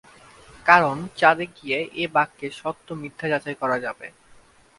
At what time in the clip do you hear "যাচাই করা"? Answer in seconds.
3.29-3.77